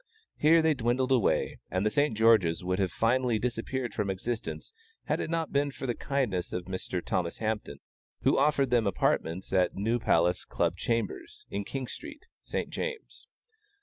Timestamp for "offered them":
8.35-8.87